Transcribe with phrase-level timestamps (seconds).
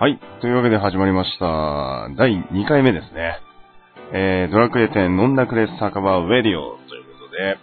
[0.00, 0.20] はい。
[0.40, 2.08] というわけで始まりました。
[2.16, 3.40] 第2回目ですね。
[4.12, 7.58] えー、ドラクエ10飲んだくれ酒場ウェディオということで、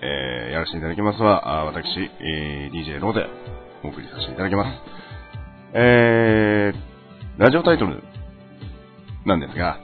[0.00, 1.88] えー、やらせていただきますは、あ私、
[2.20, 3.26] えー、DJ ローで
[3.82, 4.70] お送りさせていただきます。
[5.74, 8.04] えー、ラジオタイトル
[9.26, 9.80] なんですが、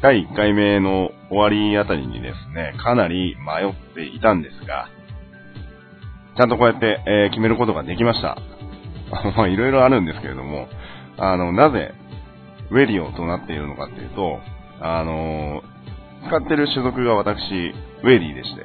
[0.00, 4.86] 第1回目の終わりあたりにですね、かなり迷っていたんですが、
[6.36, 8.38] ちゃんとこうやって、えー決めることができました。
[9.36, 10.68] まあ、いろいろあるんですけれども、
[11.18, 11.92] あの、なぜ、
[12.70, 14.40] ウェディオとなっているのかっていうと、
[14.80, 15.62] あの、
[16.26, 18.62] 使ってる種族が私、ウェディでして、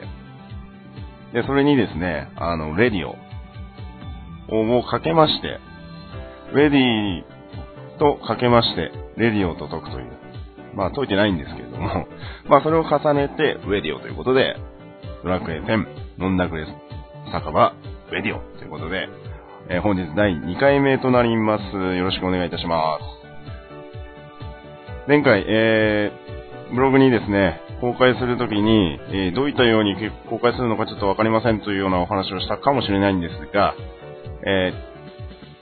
[1.34, 5.59] で、それにですね、あの、レディオをかけまして、
[6.53, 7.23] ウェディ
[7.97, 10.11] とかけまして、レディオと解くという。
[10.75, 12.08] まあ、解いてないんですけれども、
[12.49, 14.55] まあ、それを重ねて、ウェディオということで、
[15.23, 15.88] ドラクエ10、
[16.20, 16.66] 飲んだくれ
[17.31, 17.73] 酒場、
[18.11, 19.08] ウェディオということで、
[19.70, 21.76] えー本日第2回目となります。
[21.76, 23.03] よろしくお願いいたします。
[25.08, 29.95] 前回、えー、ブログにですね、公開するときに、えーどういったように
[30.30, 33.73] 公開するのかちょっとわかりませんというようなお話をしたかもしれないんですが、
[34.45, 34.94] えー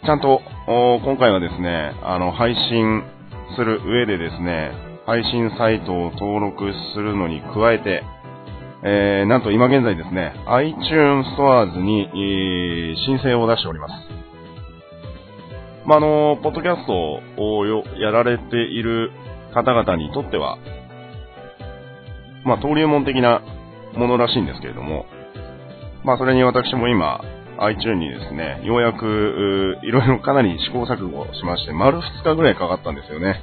[0.04, 3.04] ちゃんと、今回はですね、あの、配信
[3.56, 4.72] する上でですね、
[5.06, 8.04] 配信サイトを登録するのに加えて、
[8.84, 13.94] えー、なんと今現在ですね、iTunes Stores に、えー申請を出しております。
[15.86, 17.66] まあ、の、ポッドキャストを
[17.98, 19.12] やられている
[19.54, 20.58] 方々にとっては、
[22.46, 23.42] まあ、登竜門的な
[23.96, 25.06] ものらしいんですけれども、
[26.04, 27.22] まあ、それに私も今、
[27.60, 33.42] iTune にですね、ようやく、いろいろかなり試行錯誤しまして、丸2日ぐらいかかったんですよね。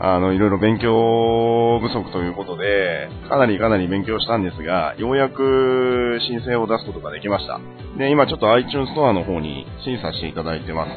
[0.00, 7.58] あの、いろいろ勉強不足ということで、かなりかなり勉強したんですが、ようやく申請を出すことができました。
[7.98, 10.90] で、今ちょっと iTunes ストアの方に審査していただいてます。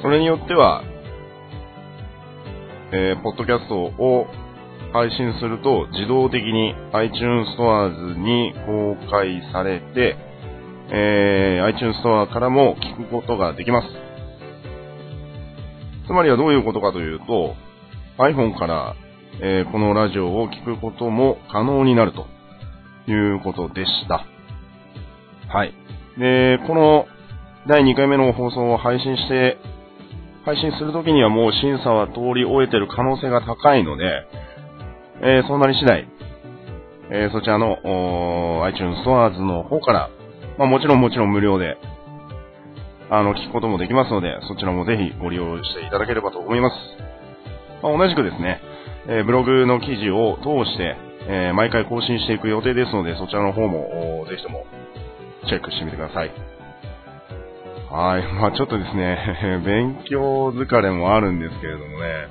[0.00, 0.82] それによっては、
[2.92, 4.26] えー、ポッドキャストを
[4.94, 10.16] 配信すると自動的に iTunes ストアに公開されて、
[10.90, 13.88] えー、iTunes ストアからも聞くことができます。
[16.06, 17.54] つまりはどういうことかというと、
[18.18, 18.96] iPhone から、
[19.40, 22.26] えーこのラジオを聞くことも可能になると
[23.10, 24.24] いうことでした。
[25.48, 25.72] はい。
[26.18, 27.06] で、この
[27.68, 29.58] 第2回目の放送を配信して、
[30.44, 34.26] 配信するときにはもう審査は通り終えてる可能性が高いので、
[35.22, 36.08] えーそうなり次第、
[37.10, 40.10] えーそちらの iTunes Stores の方から、
[40.58, 41.76] まあもちろんもちろん無料で、
[43.10, 47.07] あの、聞くこともできますので、そちらもぜひご利用していただければと思います。
[47.82, 48.60] まあ、同じくですね、
[49.08, 50.96] えブログの記事を通して、
[51.28, 54.66] え毎回更新していく予定ですので、そちらの方も、ぜひとも、
[55.46, 56.30] チェックしてみてください。
[57.90, 58.22] はい。
[58.40, 62.28] まあちょっとですね、 勉強疲れもあるんですけれどもね、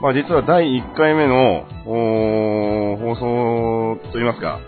[0.00, 4.60] まあ実は第1回目の、放送といいますか、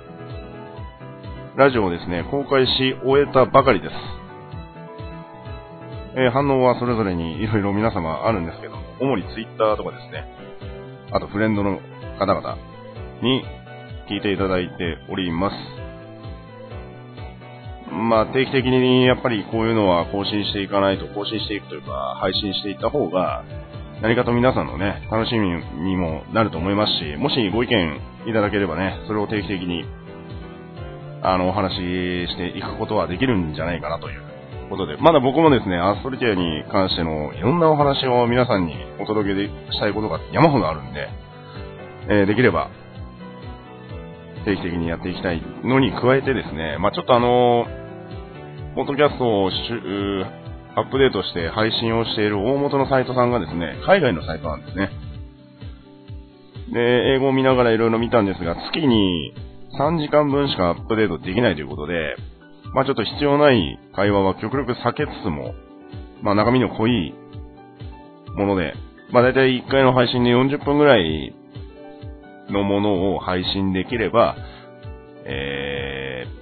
[1.57, 3.95] ラジオをですね、公開し終えたばかりです。
[6.17, 10.25] えー反応はそれぞれにいろいろ皆様あるんですけども、主にツイッターとかですね、
[11.13, 11.81] あとフレンドの
[12.19, 12.59] 方々
[13.23, 13.43] に
[14.11, 15.57] 聞いていただいております。
[17.93, 23.45] まあ定期的にやっぱりこういうのは更新していかないと、更新していくというか、配信していった方が、
[24.03, 25.49] 何かと皆さんのね、楽しみ
[25.85, 29.85] にもなると思いますし、もしご意見いただければね、それを定期的に、
[31.23, 31.79] あの、お話し
[32.29, 34.30] していくことはできるんじゃないかなという
[34.71, 41.09] ことで、まだ僕もですね、アストリティアに関してのいろんなお話を皆さんにお届けしたいことが山ほどあるんで、
[42.09, 42.71] えーできれば、
[44.47, 47.67] 定期的にやっていきたいのに加えてですね、まあちょっとあの
[48.75, 49.51] ポッドキャストを
[50.77, 54.91] アップデートして配信をしている大元のサイトさんがですね、海外のサイトなんですね。
[56.73, 59.35] で、英語を見ながらいろいろ見たんですが、月に
[59.77, 62.17] 3時間分しかアップデートできないということで、
[62.75, 65.55] まあちょっと必要ない会話は極力避けつつも、
[66.23, 67.15] まあ中身の濃い
[68.35, 68.75] もので、
[69.13, 71.35] まあ大体1回の配信で40分ぐらい
[72.49, 74.37] のものを配信できれば、
[75.25, 76.41] えー、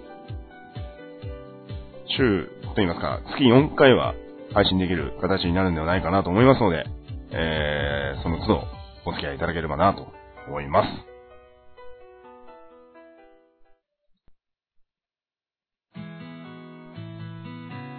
[2.16, 4.14] 週といいますか、月4回は
[4.54, 6.84] 配信できる形になるんではないかなと思いますので、
[7.32, 8.62] えー、その都度
[9.04, 10.06] お付き合いいただければなと
[10.46, 11.07] 思います。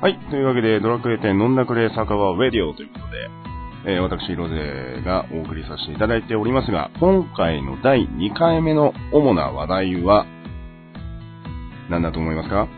[0.01, 0.17] はい。
[0.29, 10.25] というわけで、ドラクエ10飲んだくれ酒場ウェディオということで、えー私、ロゼがお送りさせていただいておりますが、今回の第2回目の主な話題は、
[11.89, 12.69] 何だと思いますか？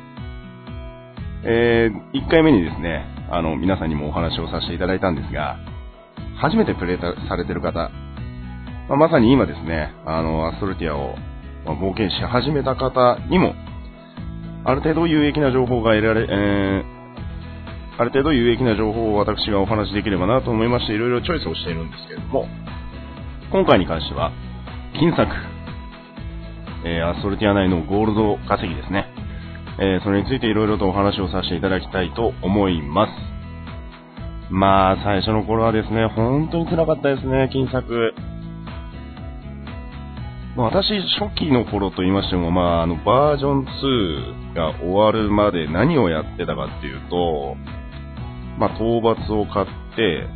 [1.46, 5.58] えー、1回目にですね、あの、皆さんにもお話をさせていただいたんですが、
[6.38, 7.92] 初めてプレイされてる方、
[8.90, 11.16] まあ、まさに今ですね、あの、アストルティアを、
[11.66, 13.54] まあ、冒険し始めた方にも、
[14.66, 17.01] ある程度有益な情報が得られ、えー、
[17.98, 22.48] ある程度有益な情報を私がお話しできればなと思いまして、いろいろチョイスをしているんですけれども、
[23.52, 24.32] 今回に関しては、
[24.98, 25.28] 金策、
[26.86, 29.06] えー、アストルティア内のゴールド稼ぎですね。
[29.80, 33.12] えー、それについていろいろとお話をさせていただきたいと思います。
[34.52, 38.14] まあ、最初の頃はですね、本当に辛かったですね、金策。
[40.58, 47.56] 私、初期の頃と言いましても、まあ、あの、バージョン2が終わるまで何をやってたかっていうと、
[48.62, 49.66] まあ、討伐を買っ
[49.96, 50.28] て、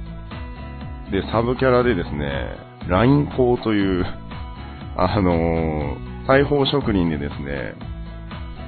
[1.12, 2.58] で、サブキャラでですね、
[2.90, 4.04] ラインコという、
[4.98, 7.76] あのー、裁縫職人でですね、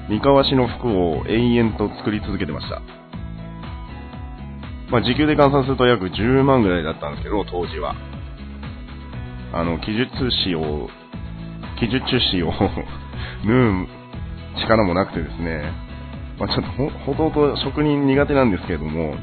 [0.09, 2.83] 三河市の服を延々と作り続けてました。
[4.92, 7.95] まあ、時給で換算すると約10万ぐらいだったんですけど、当時は。
[9.54, 10.07] あの、記述
[10.44, 10.88] 紙を
[11.81, 12.54] 技術紙を
[13.44, 13.88] 縫う
[14.62, 15.63] 力もなくてですね、
[16.38, 19.15] まあ、ちょっとほ、ほとんど職人苦手なんですけれども、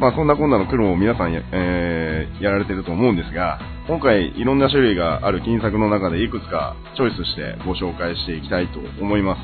[0.00, 9.40] まあそんなこんなの苦労を皆さんや,、えー、やられてると思うんですが、今回いろんな種類がある金作の中でいくつかチョイスしてご紹介していきたいと思います。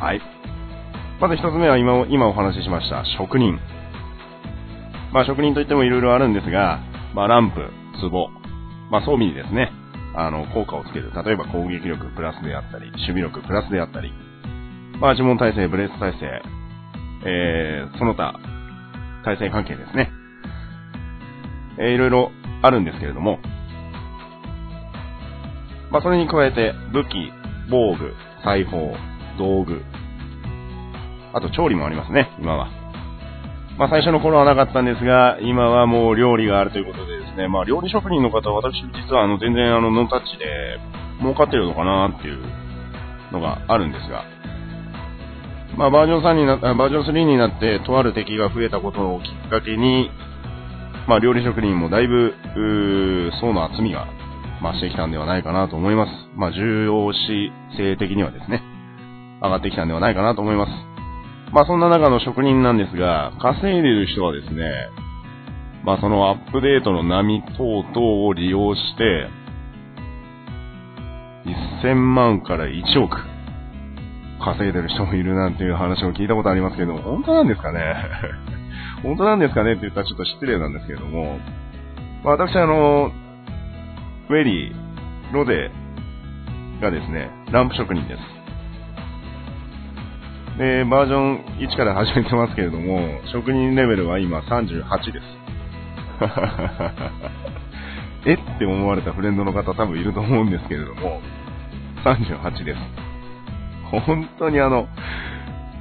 [0.00, 0.20] はい。
[1.20, 3.58] まず一つ目は今今お話ししました職人。
[5.12, 6.80] まあ職人といってもいろいろあるんですが、
[7.14, 7.60] まあランプ、
[8.00, 8.30] 壺、
[8.90, 9.72] まあ装備にですね、
[10.14, 11.12] あの、効果をつける。
[11.24, 14.12] 例えば攻撃力プラスであったり、守備力プラスであったり、
[15.00, 16.42] まあ、呪文耐性、ブレース耐性、
[17.24, 18.34] えー、その他、
[19.28, 20.10] 耐性関係ですね。
[21.78, 22.30] えー、いろいろ
[22.62, 23.38] あるんですけれども、
[25.90, 27.30] まあ、それに加えて、武器、
[27.70, 28.94] 防具、裁縫、
[29.38, 29.82] 道具、
[31.34, 32.68] あと調理もありますね、今は。
[33.78, 40.80] まあ、最初の頃はなかったんですが、今はもう料理があるということでですね、まあ、料理職人の方は私実はあの全然あのノンタッチで
[41.20, 42.42] 儲かってるのかなっていう
[43.30, 44.24] のがあるんですが、
[45.76, 50.10] まあ、バージョン3にな、バージョン3になって、とある敵が増えたことをきっかけに、
[51.06, 54.06] まあ、料理職人もだいぶ、う層の厚みが
[54.62, 56.10] 増してきたんではないかなと思います。
[56.36, 58.62] まあ、重要視性的にはですね、
[59.40, 60.70] 上がってきたんではないかなと思います。
[61.52, 64.90] まあそんな中の職人なんですが、稼いでる人はですね、
[65.84, 69.28] まあそのアップデートの波等々を利用して、
[71.82, 73.16] 1000万から1億
[74.54, 77.94] 稼いでる人もいるなんていう話を聞いたことありますけど、本当なんですかね？
[79.02, 79.72] 本当なんですかね？
[79.72, 81.38] って言ったらちょっと失礼なんですけれども、
[82.24, 83.10] まあ、私あの、
[84.28, 84.74] ウェリー、
[85.32, 85.70] ロデ
[86.80, 88.20] がですね、ランプ職人です。
[90.58, 95.24] で、バージョン1から始めてますけれども、職人レベルは今38です。
[98.26, 98.34] え？
[98.34, 101.20] って思われたフレンドの方多分いると思うんですけれども、
[102.04, 102.78] 38です。
[103.90, 104.88] 本当にあの、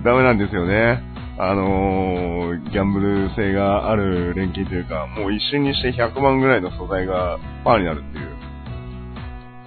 [0.03, 1.01] ダメなんですよね。
[1.39, 8.35] あのー、ギャンブル性がある錬金というか、もう一瞬にして100万ぐらいの素材がパーになるっていう、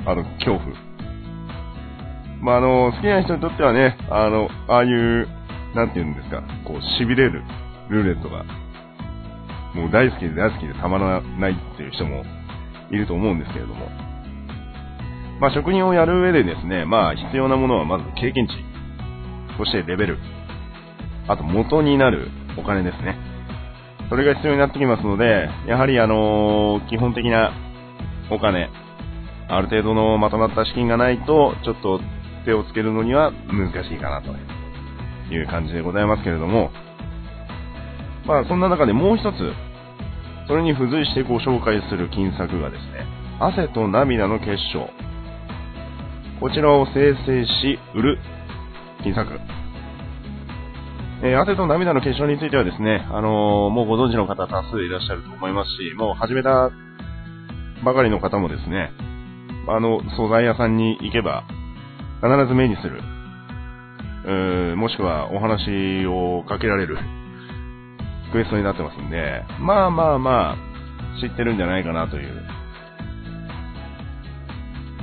[0.07, 0.91] あの、恐怖。
[2.43, 5.29] まあ、あの、好きな人にとってはね、あの、ああいう、
[5.77, 7.45] なんて言うんですか、こう、痺れる
[7.89, 8.45] ルーレットが、
[9.75, 12.25] もう大好きで大好きでたまらないっていう人も
[12.91, 14.10] いると思うんですけれども。
[15.41, 18.53] まあ、職人をやる上でですね、まあ、必要なものはまず経験値、
[19.57, 20.19] そしてレベル、
[21.29, 22.29] あと元になる
[22.59, 23.17] お金ですね。
[24.11, 27.53] それが必要になってきますので、やはりあのー、基本的な
[28.31, 28.69] お金、
[29.49, 32.01] ある程度のまとまった資金がないと、ちょっと
[32.45, 34.35] 手をつけるのには難しいかなと
[35.33, 36.71] いう感じでございますけれども、
[38.27, 39.37] まあそんな中でもう一つ、
[40.49, 43.07] それに付随してご紹介する金策がですね、
[43.41, 44.91] 汗と涙の結晶。
[46.41, 48.19] こちらを生成し、売る
[49.03, 49.29] 金策。
[51.23, 56.71] えー、汗と涙の結晶についてはですね、あのー、もうご存知の方多数いらっしゃると思いますし、もう始めた
[57.85, 58.91] ばかりの方もですね、
[59.69, 61.45] あの、素材屋さんに行けば、
[62.23, 63.03] 必ず目にする。
[64.25, 66.97] うーもしくはお話をかけられる
[68.33, 72.60] クエストになってますんで、まあまあまあ、知ってるんじゃないかなという。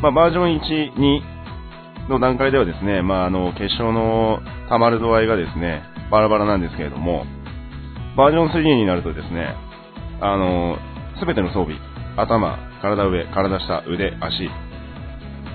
[0.02, 1.22] まあ、バージョン1、2
[2.10, 4.40] の段階ではですね、まあ、あの、結晶の
[4.70, 7.26] 溜まる度合いがですね、バラバラなんですけれども、
[8.16, 9.56] バージョン3になるとですね、
[10.22, 10.78] あの、
[11.20, 11.78] すべての装備、
[12.16, 14.50] 頭、体上、体下、腕、足、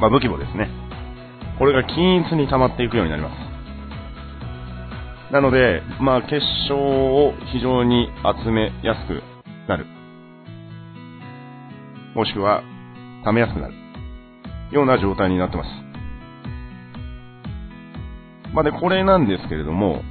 [0.00, 0.68] まあ、武器もですね、
[1.58, 3.34] これが均一に溜まっていくようになります。
[5.32, 8.10] なので、まあ、結晶を非常に
[8.44, 9.22] 集めやすく
[9.68, 9.86] なる。
[12.14, 12.62] もしくは、
[13.24, 13.81] 溜めやすくなる。
[14.72, 15.68] ような状態になってます。
[18.54, 20.02] まあ、で、これなんですけれども、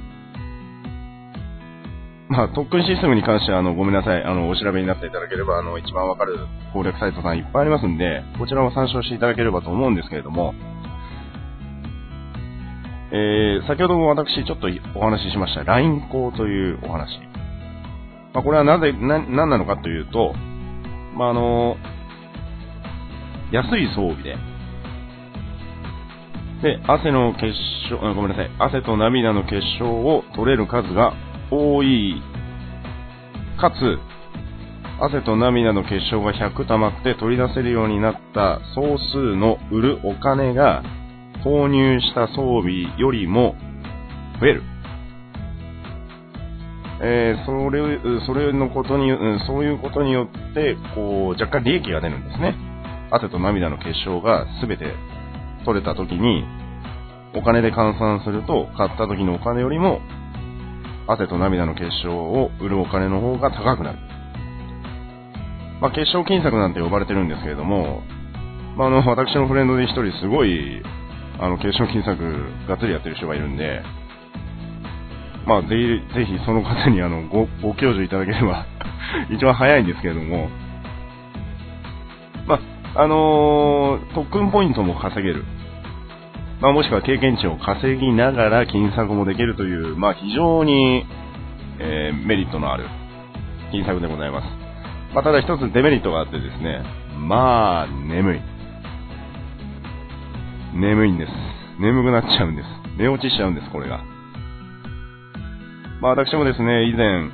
[2.28, 4.24] まあ、特訓システムに関しては、あの、ごめんなさい。
[4.24, 6.38] あの、お調べになっていただければ、あの、一番わかる
[6.72, 10.54] 攻略サイトさんいっぱいありますんで、こちらも参照していただければと思うんですけれども、
[13.12, 17.20] えー、先ほども私ちょっとお話ししました、LINE 校というお話。
[18.32, 20.32] まあ、これはなぜ、な、何なのかというと、
[21.14, 21.76] まあ、あの、
[23.50, 24.36] 安い装備で、
[26.62, 27.52] で、汗の結
[27.90, 31.12] 晶、ごめんなさい、汗と涙の結晶を取れる数が
[31.50, 32.22] 多い、
[33.60, 33.98] かつ、
[35.00, 40.84] 汗と涙の結晶が100溜まって取り出せるようになった総数の売るお金が
[41.44, 43.56] 購入した装備よりも
[44.40, 44.62] 増える。
[47.04, 49.10] えー、それ、それのことに、
[49.48, 52.54] そういうことによって、こう、若干利益が出るんですね。
[53.10, 54.94] 汗と涙の結晶が全て
[55.64, 56.44] 取れた時に、
[57.34, 60.00] お金で換算すると、買った時のお金よりも、
[61.08, 63.98] 汗と涙の結晶を売るお金の方が高くなる。
[65.80, 68.02] まあ、結晶金策なんて呼ばれてるんですけれども、
[68.76, 70.82] まあ、あの、私のフレンドで一人すごい、
[71.40, 72.18] あの、結晶金策
[72.68, 73.82] がっつりやってる人がいるんで、
[75.46, 78.64] まあ、ぜひ、ぜひその方にあの、ご、ご教授いただければ
[79.30, 80.48] 一番早いんですけれども、
[82.46, 82.60] まあ、
[82.94, 85.44] あのー、特訓ポイントも稼げる。
[86.60, 91.04] まあ、もしくは経験値を稼ぎながら金策もできるという、まあ、非常に、
[91.80, 92.86] えー、メリットのある
[93.72, 94.44] 金策でございます。
[95.14, 96.82] まあ、ただ一つデメリットがあってですね、
[97.18, 98.40] まあ、眠い。
[100.74, 101.32] 眠いんです。
[101.80, 102.66] 眠くなっちゃうんです。
[102.98, 104.04] 寝落ちしちゃうんです、これが。
[106.00, 107.30] まあ私もですね、以前、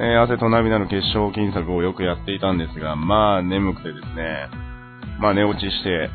[0.00, 4.48] えー、汗と涙の結晶金策をよくやっていたんですが、まあ眠くてですね、
[5.20, 6.08] まあ寝落ちして、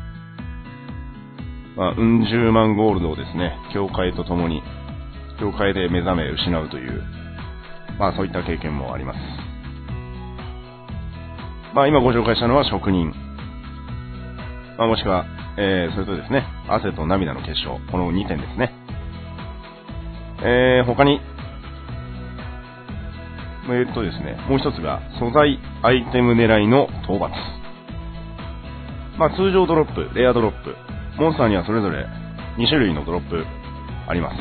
[1.76, 4.60] まあ、うん十万ゴールドをですね、教会と共に、
[5.38, 7.02] 教会で目覚め失うという、
[7.98, 9.18] まあそういった経験もあります。
[11.74, 13.12] まあ今ご紹介したのは職人。
[14.76, 15.24] まあもしくは
[15.58, 17.80] えー、それとですね、汗と涙の結晶。
[17.90, 18.74] この2点ですね。
[20.42, 21.20] えー、他に、
[23.74, 27.30] え、っとですね、もう一つが、素材アイテム狙いの討伐。
[29.18, 30.76] まあ、通常ドロップ、レアドロップ、
[31.18, 32.06] モンスターにはそれぞれ
[32.58, 33.44] 2種類のドロップ
[34.08, 34.36] あります。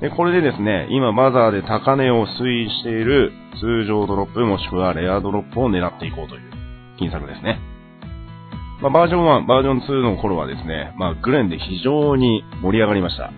[0.00, 6.50] で、これでですね、今マザーで高値を推移している通常ドロップもしくはレアドロップを狙っていこうという
[6.98, 7.58] 金策ですね。
[8.80, 13.32] まあ、バージョン1、バージョン2の頃はですね、まあ、グレンで非常に盛り上がりました。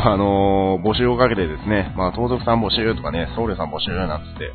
[0.00, 4.52] あ、あのー、募集をかけてですね、まあ、盗賊さん募集とかね、僧侶さん募集なんつって、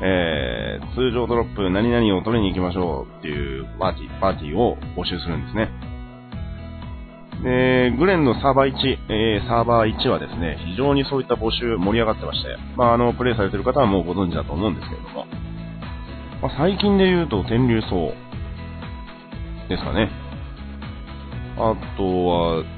[0.00, 5.70] えー、通常ドロップ何々を取りに行きましょうっていうパーティー、パーティーを募集するんですね。
[7.42, 8.74] で、グレンのサーバー1、
[9.08, 15.26] えー、サーバー1はですね、非常にそういった募集盛り上がってまして、まあ、あの、プレイされてる方はもうご存知だと思うんですけれども、
[16.42, 18.12] まあ、最近で言うと天竜層
[19.68, 20.10] ですかね。
[21.56, 22.77] あとは、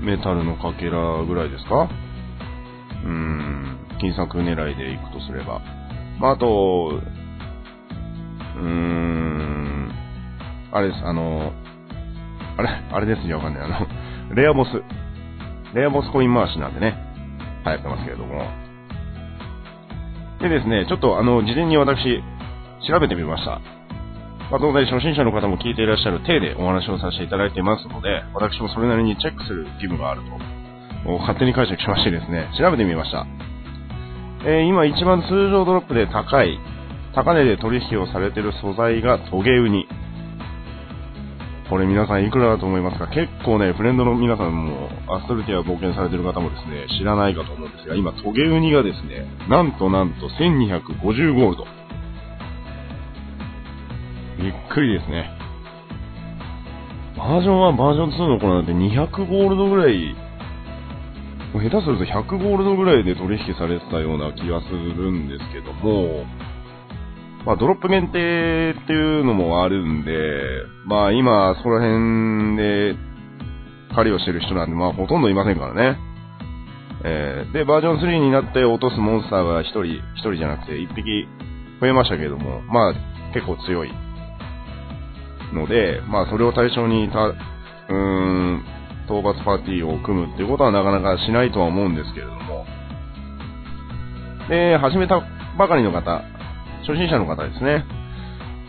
[0.00, 1.88] メタルのかけらぐらいですか？
[3.04, 5.60] うーん、金策狙いでいくとすれば。
[6.20, 6.46] まあ、あと、
[8.56, 9.92] うーん、
[10.72, 11.52] あれです、あの、
[12.58, 13.62] あれ、あれですよ、わかんない。
[13.64, 13.86] あの、
[14.34, 14.70] レアボス。
[15.74, 16.96] レアボスコイン回しなんでね、
[17.66, 18.46] 流行ってますけれども。
[20.40, 22.22] でですね、ちょっとあの、事前に私、
[22.88, 23.60] 調べてみました。
[24.50, 30.22] まあ、当然初心者の方も聞いていらっしゃる体でお話をさせていただいていますので、私もそれなりにチェックする義務がある
[31.04, 33.26] と、勝手に解釈しましてですね、調べてみました。
[34.44, 36.58] えー、今一番通常ドロップで高い、
[37.14, 39.88] 高値で取引をされている素材がトゲウニ。
[41.68, 43.08] これ皆さんいくらだと思いますか？
[43.08, 51.66] 結構ね、フレンドの皆さんも、アストルティア冒険されてる方もですね、知らないかと思うんですが、今トゲウニがですね、なんとなんと1250ゴールド。
[54.46, 55.28] びっくりですね。
[57.16, 60.14] バージョン1、バージョン2の頃なんて200ゴールドぐらい、
[61.52, 66.24] 下手すると100ゴールドぐらいで取引されてたような気がするんですけども、
[67.44, 70.12] まあドロップ限定っていうのもあるんで、
[70.86, 72.94] まあ今そこら辺で
[73.96, 75.98] 狩りをしてる人なんで、まあほとんどいませんからね。
[77.04, 81.26] えー、で、バージョン3になって落とすモンスターが1人、1人じゃなくて1匹
[81.80, 82.94] 増えましたけども、まあ
[83.32, 84.05] 結構強い
[85.56, 88.64] ので、まあそれを対象にた、うーん、
[89.06, 92.66] 討伐パーティーを組むっていうことはなかなかしないとは思うんですけれども、
[94.48, 95.22] で、始めた
[95.58, 96.22] ばかりの方、
[96.86, 97.84] 初心者の方ですね、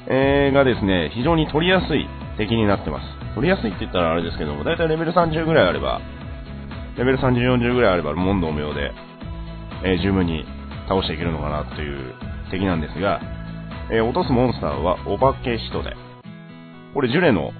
[0.10, 3.36] えー、がですね、非常に取りやすい敵になってます。
[3.36, 6.01] 取りやすいって言ったらあれですけども、だいたいレベル30ぐらいあれば、
[6.98, 8.91] レベル30、40ぐらいあれば問答無用で、
[9.84, 10.46] えー、十分に
[10.89, 12.15] 倒していけるのかなという
[12.50, 13.22] 敵なんですが、
[13.91, 15.94] えー、落とすモンスターはお化け人で、
[16.94, 17.51] これジュレの、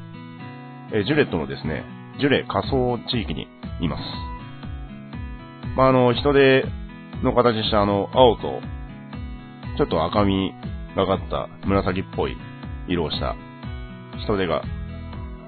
[0.94, 1.84] え、ジュレットのですね、
[2.20, 3.48] ジュレ仮想地域に
[3.82, 4.04] います。
[5.76, 6.66] まあ、あの、人手
[7.24, 8.62] の形したあの、青と、
[9.78, 10.54] ちょっと赤み
[10.96, 12.36] がかった紫っぽい
[12.88, 13.36] 色をした
[14.24, 14.64] 人手が、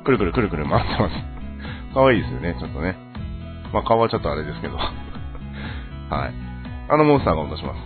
[0.06, 1.14] くるくるくるくる回ってます。
[1.94, 2.96] 可愛いですよね、ちょっとね。
[3.74, 4.78] まあ、顔はちょっとあれですけど。
[4.78, 4.90] はい。
[6.90, 7.80] あのモンスターが落とします。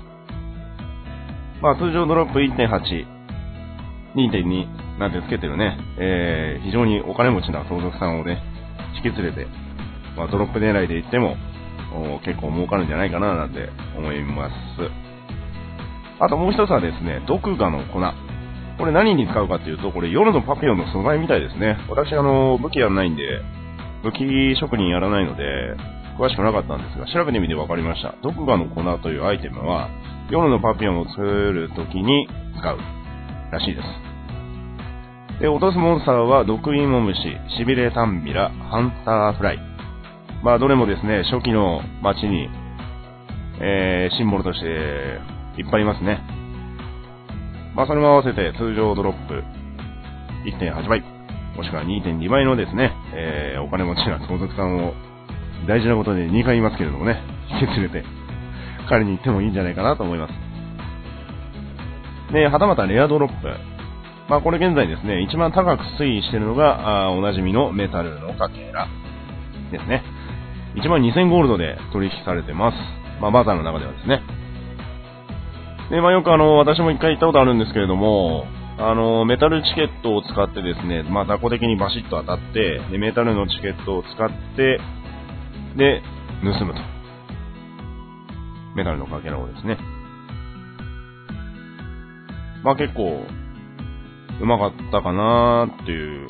[1.62, 3.06] まあ、通常ドロップ1.8、
[4.16, 8.42] 2.2なんてつけてるね、えー、非常にお金持ちな相続さんをね、
[8.96, 9.48] 引き連れて、
[10.16, 11.38] まあ、ドロップ狙いで行っても、
[12.26, 14.54] 結構儲かるんじゃないかななんて思います。
[16.20, 18.00] あともう一つはですね、毒画の粉。
[18.78, 21.78] これ何に使うかっていうと、これ夜のパピオンの素材みたいですね。
[21.90, 23.24] 私あの、武器やらないんで、
[24.04, 25.44] 武器職人やらないので、
[26.18, 28.16] 詳しくなかったんですが、調べてみて分かりました。
[28.22, 29.90] 毒画の粉というアイテムは、
[30.30, 32.78] 夜のパピオンを作るときに使う
[33.52, 34.13] らしいです。
[35.40, 37.22] で、落とすモンスターは、毒イモムシ、
[37.58, 39.60] しびれタンビラ、ハンターフライ。
[40.44, 42.50] まあ、どれもですね、初期の街に、
[43.60, 45.20] えー、シンボルとして
[45.62, 46.22] いっぱいいますね。
[47.76, 49.44] まあ、それも合わせて通常ドロップ
[50.46, 51.02] 1.8倍。
[51.56, 54.94] もしくは2.2倍のですね、えー、お金持ちな相続さんを
[55.68, 57.22] 大事なことで2回言いますけれどもね、
[57.62, 58.04] 引き連れて、
[58.90, 60.34] 彼に行ってもいいんじゃないかなと思います。
[62.34, 63.73] で、はたまたレアドロップ。
[64.30, 68.88] まあこれ現在ですね、一番高く推移しているのが、あおなじみのメタルのかけら
[69.72, 70.04] ですね。
[70.76, 72.78] 1万2000ゴールドで取引されてます。
[73.22, 74.22] まあバザーの中ではですね。
[75.90, 78.46] で、まあよくあの、私も一回行ったことあるんですけれども、
[78.78, 84.80] あの、メタルチケットを使ってですね、まあ、雑魚的にバシッと当たって、で、メタルのチケットを使って、
[85.78, 86.02] で、
[86.42, 86.80] 盗むと。
[88.76, 89.78] メタルのかけらをですね。
[92.64, 93.28] まあ結構、
[94.42, 96.28] うまかったかなーっていう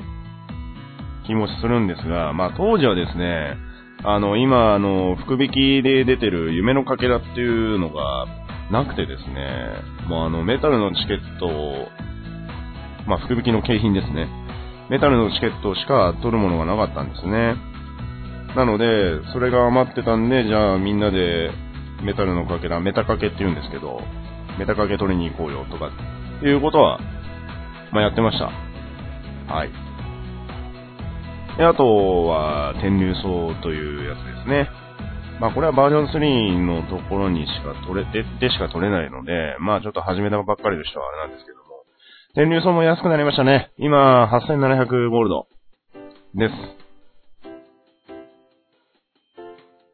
[1.25, 3.57] 気もするんですが、まあ当時はですね、
[4.03, 8.25] あの、今、あの、福引きで出てる夢のかけらっていうのが
[8.71, 11.87] なくてですね、もうあの、メタルのチケットを
[13.07, 14.27] まあ、福引きの景品ですね。
[14.89, 17.55] メタルのチケットしか取るものがなかったんですね。
[18.55, 21.51] なので、それが余ってたんで、じゃあみんなで
[22.03, 24.01] メタルのかけら、メタかけって言うんですけど、
[24.59, 25.87] メタかけ取りに行こうよとか、
[26.37, 26.99] っていうことは、
[27.93, 28.45] まあ、やってました。
[29.53, 29.71] はい。
[31.57, 34.83] で、あとは、天竜層というやつですね。
[35.39, 41.63] まあこれはバージョン3のところにしか取れ、で、でしか取れないので、まあちょっと始めたばっかりの人はあれなんですけども、
[42.35, 43.71] 天竜層も安くなりましたね。
[43.77, 45.47] 今、8700ゴールド
[46.35, 46.53] です。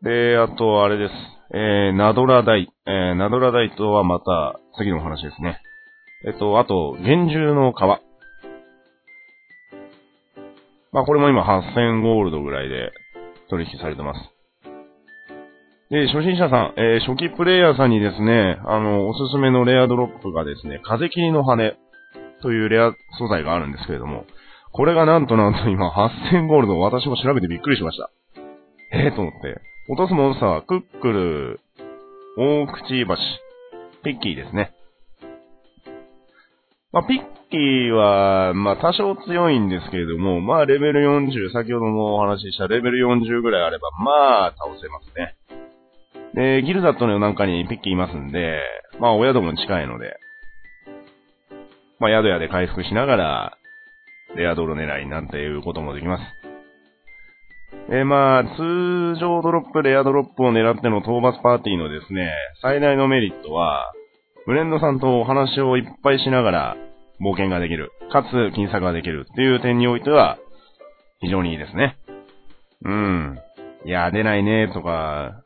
[0.04, 1.14] で、あと、あれです。
[1.54, 2.70] えー、ナドラダイ。
[2.86, 5.60] えー、ナドラダイとはまた次のお話ですね。
[6.26, 7.76] えっと、あと、厳重の皮。
[10.92, 12.92] まあ、これも今8000ゴールドぐらいで
[13.50, 14.20] 取引されてます。
[15.90, 21.78] で、初心者さん、えー、初期プレイヤーさんにですね、あの、おすすめのレアドロップがですね、風切りの羽。
[22.42, 24.26] というレア素材があるんですけれども、
[24.72, 28.12] これがなんとなんと今8000ゴールド私も調べてびっくりしました。
[28.94, 29.62] ええー、と思って。
[29.90, 31.60] 落とすモンスターはクックル、
[32.38, 33.16] 大口橋、
[34.04, 34.72] ピッキーですね。
[36.92, 37.18] まあ、ピッ
[37.52, 45.36] キーは、まあ、多少強いんですけれども、まあ、レベル40、先ほどもお話ししたレベル40ぐらいあれば、まあ、倒せますね。
[46.34, 48.60] で、ギルダットのなんかにピッキーいますんで、
[49.00, 50.18] まあ、お宿も近いので、
[52.00, 53.58] まあ、宿屋で回復しながら、
[54.36, 56.24] レアドロ狙いなんていうこともできます。
[57.92, 63.92] え、まあ、通常ドロップ、レアドロップを狙っての討伐パーティーのですね、最大のメリットは、
[64.50, 66.78] フレンドさんとお話をいっぱいしながら
[67.22, 67.92] 冒険ができる。
[68.12, 70.40] かつ、金策ができるっていう点においては、
[71.22, 72.00] 非常にいいですね。
[72.84, 73.40] うん。
[73.86, 75.44] いや、出ないね、とか、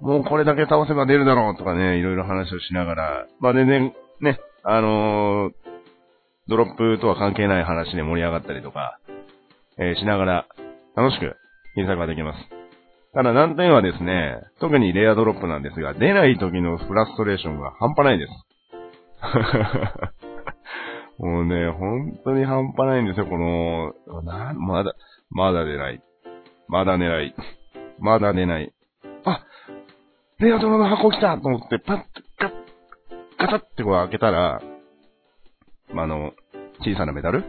[0.00, 5.52] もうこれだけ倒せば出るだろうとかね、いろいろ話をしながら、まあ全然ね、あのー、
[6.48, 8.98] ドロップとは関係ない話で盛り上がったりとか、
[9.78, 10.46] えー、しながら
[10.96, 11.36] 楽しく
[11.76, 12.57] 検索ができます。
[13.14, 18.32] ただ難点はですね、特にレアドロップなんですが、出ない時のフラストレーションが半端ないです。
[21.18, 24.94] もうね、本当に半端ないんですよ、この、な、まだ、
[25.30, 26.02] まだ出ない。
[26.68, 27.34] まだ寝ない。
[27.98, 28.72] まだ寝ない。
[29.24, 29.44] あ
[30.38, 32.02] レアドロの箱来たと思って、パッ
[32.38, 32.52] ガッ、
[33.38, 34.60] ガチャってこう開けたら、
[35.92, 36.32] まあ、の、
[36.80, 37.42] 小さなメダル？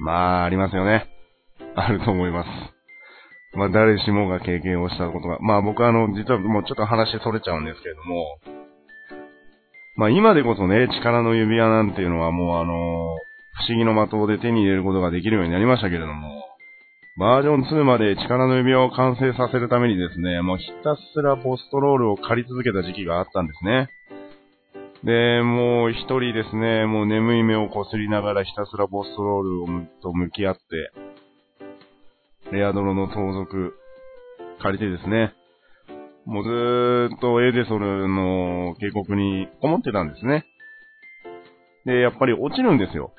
[0.00, 1.06] まあ、ありますよね。
[1.74, 2.75] あると思います。
[3.56, 5.38] まあ、誰しもが経験をしたことが。
[5.40, 8.38] まあ、僕はあの、実はもうちょっと話それちゃうんですけれども、
[9.96, 13.16] まあ、今でこそね、力の指輪なんていうのはもうあの、
[13.56, 16.44] 不思議の的で手に入れることができるようになりましたけれども、
[17.18, 23.88] バージョン2まで力の指輪を完成させるためにですね、もうひたすらポストロールを借り続けた時期があったんですね。
[25.02, 30.60] で、もう一人ですね、もう眠い目をこすりながらひたすらポストロールと向き合って、
[32.52, 33.74] レアドロの盗賊
[34.62, 35.34] 借りてですね、
[36.24, 40.44] もうずーっとエデソルの渓谷にこもってたんですね。
[41.84, 43.12] で、やっぱり落ちるんですよ。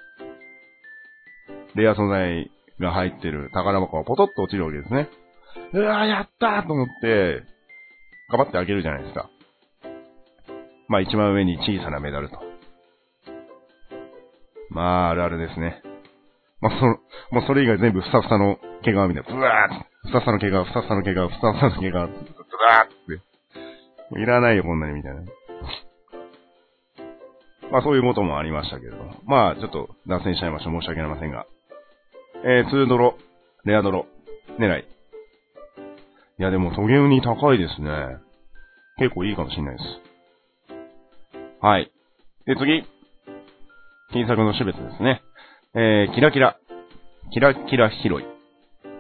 [1.76, 5.10] レア素材が入ってる宝箱がポトッと落ちるわけですね。
[5.74, 7.44] うわーやったーと思って、
[8.30, 9.30] かばって開けるじゃないですか。
[10.88, 12.40] まあ一番上に小さなメダルと。
[14.70, 15.82] まあ、あるあるですね。
[16.62, 16.86] まあ、そ、
[17.36, 19.24] もうそれ以外全部ふさふさの毛皮みたいな。
[19.24, 19.86] ブワーって。
[20.08, 22.12] ふさふさの毛皮、ふさふさの毛皮、ふさふさの毛皮、ブワーっ
[24.14, 24.20] て。
[24.22, 25.22] いらないよ、こんなに、みたいな。
[27.72, 28.98] まあ、そういうこともありましたけれど。
[29.26, 30.72] まあ、ちょっと脱線しちゃいました。
[30.72, 31.46] 申し訳ありませんが。
[32.46, 33.18] えー、2ドロ、
[33.66, 34.06] レアドロ、
[34.58, 34.86] 狙い。
[36.40, 38.18] いや、でも、トゲウニ高いですね。
[38.98, 39.86] 結構いいかもしんないです。
[41.62, 41.92] はい。
[42.46, 42.84] で、次。
[44.12, 45.22] 金作の種別ですね。
[45.76, 46.58] えー、キラキラ。
[47.32, 48.28] キラキラ広い。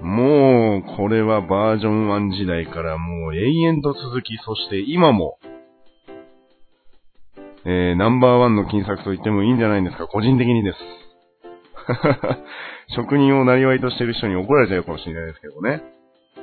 [0.01, 5.39] もう、これはバージョン1時代からもう永遠と続き、そして今も、
[7.65, 10.77] えー、ナンバーワンの金作と言ってもいいんじゃないんですか、個人的にです。
[12.95, 15.81] 職人をなりわいとしてる人に怒られちゃうかもしれないですけどね。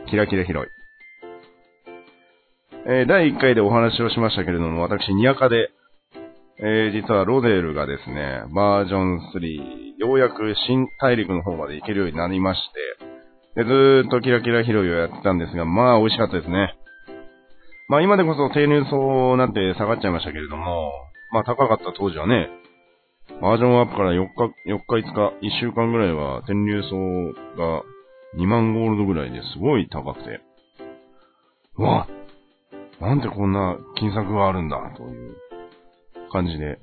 [0.08, 0.70] キラキラ広い。
[2.86, 5.70] えー、第1回でお話をしましたけれども、私、ニアカで、
[6.58, 12.60] えー、実はロデールがですね、バージョン3、ようやく新大陸の方まで行けるようになりまし
[13.54, 16.76] て、で、ずーっとキラキラ拾いをやってたんですが、まあ美味しかったですね。
[17.88, 20.90] まあ今でこそ低入層なんて下がっちゃいましたけれども、
[21.32, 22.48] まあ高かった当時はね、
[23.40, 26.96] バージョンアップから4日、4日5日、1週間ぐらいは天竜層
[27.56, 27.82] が
[28.36, 30.40] 2万ゴールドぐらいですごい高くて、
[31.78, 32.08] うわ
[33.00, 35.36] なんでこんな金策があるんだ、という
[36.32, 36.78] 感じで。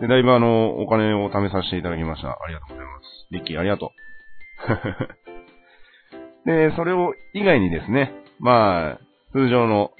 [0.00, 2.28] で、だいぶあの、お金を貯めさせていただきました。
[2.30, 3.26] ありがとうございます。
[3.30, 3.92] リッキーありがと
[6.44, 6.46] う。
[6.48, 8.98] で、それを以外にですね、まあ、
[9.32, 9.90] 通常の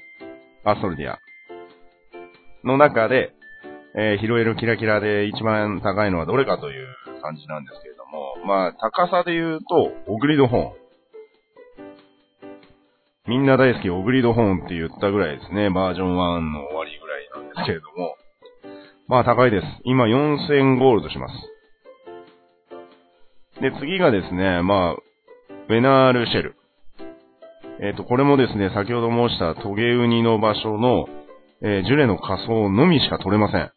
[0.63, 1.19] アストルディア
[2.63, 3.33] の中で、
[3.95, 6.87] えー、拾えるキラキラで一番高いのはどれかという
[7.21, 10.73] 感じなんですけれども、まあ、高さで言うと、オグリドホーン。
[13.27, 18.15] みんな大好きオグリドホーンって言ったぐらいですね、バージョン1の終わりぐらいなんですけれども、
[19.11, 19.65] まあ高いです。
[19.83, 21.33] 今4000ゴールドします。
[23.61, 24.95] で、次がですね、まあ、
[25.67, 26.55] ベナールシェル。
[27.81, 31.07] えっ、ー、と、これもですね、先ほど申したトゲウニの場所の、
[31.61, 33.69] えー、ジュレの仮想のみしか取れません。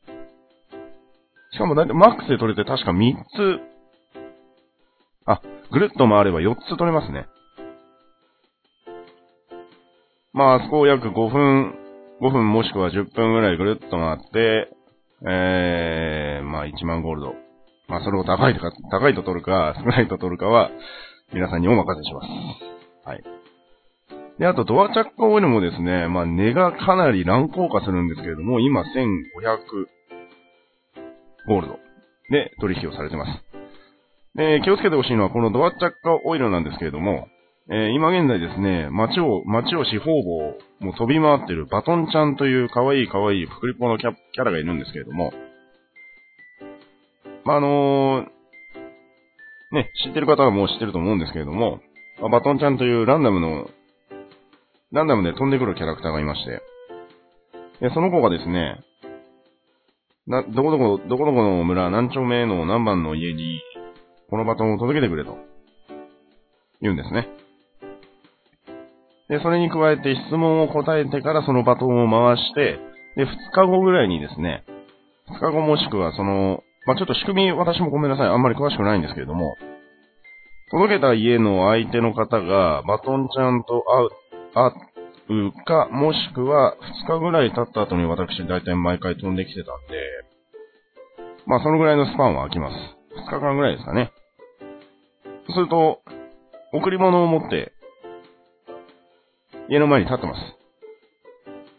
[1.51, 3.61] しかもだいたいマックスで取れて確か3つ、
[5.27, 5.42] あ、
[5.73, 7.27] ぐるっと回れば4つ取れますね。
[10.33, 11.75] まあ、あそこを約5分、
[12.23, 14.73] 5分もしくは10分ぐらいぐるっと回って、
[15.26, 17.34] えー、まあ1万ゴールド。
[17.88, 20.70] まあそれを高いとか、高いと取るか、 少ないと取るかは、
[21.32, 23.08] 皆さんにお任せします。
[23.08, 23.22] はい。
[24.38, 28.87] で、あとドアチャックオイルもですね、まあ値がかなり乱高下するんですけれども、今1500
[31.46, 31.78] ゴールド
[32.30, 33.54] で取引をされてます。
[34.34, 37.28] で、気をつけてほしいのはこのドアチャックオイルなんですけれども、
[37.70, 45.33] えー、今現在ですね、街を、街を四方々、もう飛び回ってるバトンちゃんという可愛い可愛いプクリポのキャキャラがいるんですけれども、
[47.46, 51.81] まあ、あのー、ね、知ってる方はもう知ってると思うんですけれども、
[52.20, 53.66] まあ、バトンちゃんというランダムの、
[54.92, 56.61] ランダムで飛んでくるキャラクターがいまして、
[57.81, 58.85] で、その子がですね、
[60.27, 63.62] な、どこどこ、どこどこの村何丁目の何番の家に、
[64.29, 65.38] このバトンを届けてくれと、
[66.83, 67.43] 言うんですね。
[69.28, 72.78] で、それに加えて質問を答えてからそのバトンを回して、
[73.16, 74.64] で、2日後ぐらいにですね、
[75.30, 78.26] 2日後もしくはその、まあ、ちょっと仕組み私もごめんなさい。
[78.28, 79.56] あんまり詳しくないんですけれども、
[80.70, 84.10] 届けた家の相手の方がバトンちゃんと会う、
[84.54, 89.96] 会うか、もしくは2日ぐらい経った後に私大体毎回飛んできてたんで、
[91.46, 92.76] まあそのぐらいのスパンは空きます。
[93.16, 94.12] 2日間ぐらいですかね。
[95.48, 96.00] すると、
[96.72, 97.72] 贈り物を持って、
[99.68, 100.40] 家の前に立ってます。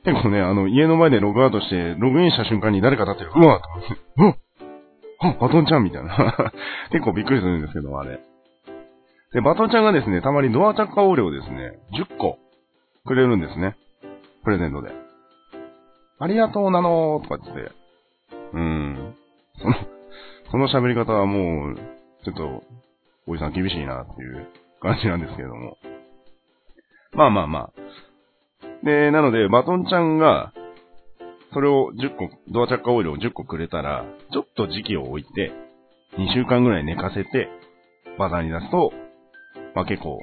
[0.06, 3.32] 結構ね、あの、家の前でログアウトして、ログインした瞬間に誰か立ってる。
[3.36, 3.62] うわ
[4.18, 4.38] うわ
[5.20, 6.54] あ、バトンちゃんみたいな。
[6.92, 8.20] 結構びっくりするんですけど、あれ。
[9.34, 12.38] で、バトンちゃんがですね、たまにドアチャッカーオーレをですね、10個
[13.06, 13.76] くれるんですね。
[14.44, 14.92] プレゼントで。
[16.20, 17.72] ありがとうなのーとか言って。
[18.54, 19.16] うーん。
[19.60, 19.76] その、
[20.52, 21.76] その喋り方はもう、
[22.24, 22.64] ちょっと、
[23.28, 24.48] おじさん厳しいなっていう
[24.82, 25.78] 感じなんですけれども。
[27.16, 28.86] まあまあまあ。
[28.86, 30.54] で、なので、バトンちゃんが、
[31.54, 35.52] それを10個、ドアチャッカオイルを10個くれたら、ちょっと時期を置いて、
[36.18, 37.50] 2週間ぐらい寝かせて、
[38.20, 38.92] バザーに出すと、
[39.74, 40.20] まあ結構、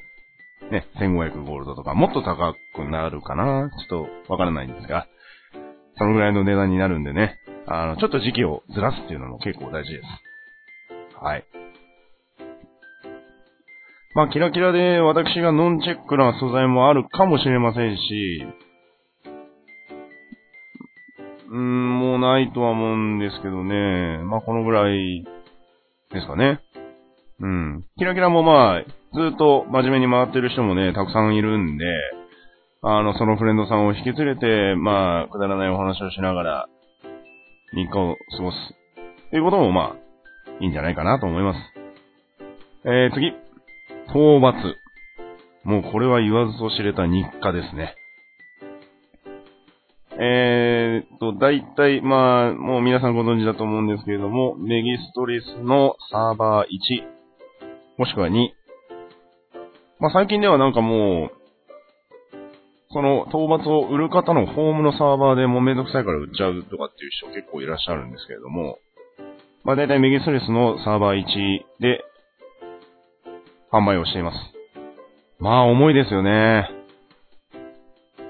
[0.70, 3.70] ね、1500ゴールドとか、もっと高くなるかな？
[3.70, 5.06] ちょっとわからないんですが、
[5.98, 10.04] そのぐらいの値段になるんでね、あの、ちょっと時期をずらすっていうのも結構大事です。
[11.22, 11.44] はい。
[14.14, 18.46] まあ、キラキラで私がノンチェックな素材もあるかもしれませんし、
[21.48, 24.18] うーん、もうないとは思うんですけどね。
[24.24, 25.24] まあ、このぐらい
[26.12, 26.60] ですかね。
[27.40, 27.84] うん。
[27.98, 31.84] キラキラもまあ、ずっと真面目に回ってる人もね、たくさんいるんで、
[32.82, 36.66] あの、そのフレンドさんを引き連れて、まあ、くだらないお話をしながら、
[37.74, 38.56] 3日を過ごす。
[39.30, 41.58] ということもまあ、いいんじゃないかなと思います。
[42.84, 43.41] えー、次。
[44.08, 44.54] 討伐。
[45.64, 47.94] もうこれは言わずと知れた日課ですね。
[50.18, 57.02] えー、と、大体、まあ、もう皆さんご存知だと思うんですけれども、メギストリスのサーバー1、
[57.96, 58.48] もしくは2。
[60.00, 61.42] まあ最近ではなんかもう、
[62.92, 68.78] その討伐を売る方のホームのサーバーでもうめんどくさいから売っちゃうとかっていう人結構いらっしゃるんですけれども、
[69.64, 72.04] まあ大体メギストレスのサーバー1で
[73.72, 74.36] 販売をしています。
[75.38, 76.68] まあ重いですよね。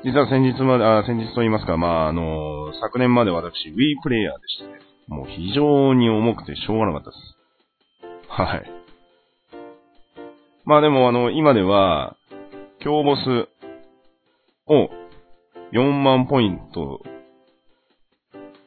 [0.05, 4.79] 実は先日まで、あ、先日と言いますか、まああの、昨年まで私 Wii プレイヤーでしてね、
[5.09, 7.43] もう非常に重くてしょうがなかったです。
[8.29, 8.71] はい。
[10.65, 12.17] まあでもあの、今では、
[12.81, 13.21] 強ボス
[14.67, 14.89] を
[15.73, 17.01] 4万ポイント、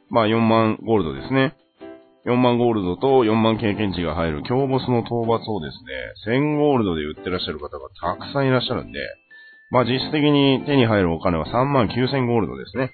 [0.09, 1.55] まあ4万ゴールドですね。
[2.25, 5.77] 4万ゴールドと4万経験値が入る強ボスの討伐をです
[6.27, 8.99] ね、1000ゴールドで売ってらっしゃる方がたくさんいらっしゃるんで、
[9.69, 12.91] まあ実質的に手に入るお金は3万9000ゴールドですね。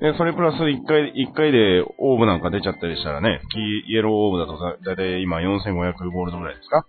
[0.00, 6.84] で、それプラス1回、1回でオーブなんか出ちゃったりしたらね、キイエローオーブだとだいたい今4500ゴールドぐらいですか？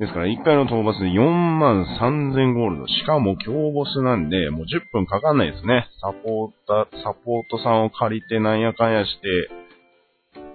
[0.00, 2.86] ですから、1回の討伐で4万3000ゴールド。
[2.86, 5.88] しかも強ボスなんで、もう10分かかんないですね。
[6.00, 9.50] サポーター、サポートさんを借りてなんやかんやして、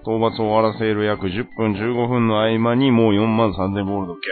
[0.04, 4.24] 討伐を終わらせる約10分15分の合間にもう4万3000ゴールドゲッ